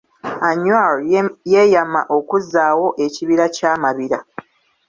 Anywar 0.49 0.95
yeeyama 1.51 2.01
okuzzaawo 2.17 2.87
ekibira 3.05 3.45
kya 3.55 3.71
Mabira. 3.81 4.19